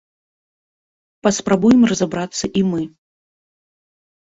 [1.27, 2.81] Паспрабуем разабрацца і мы.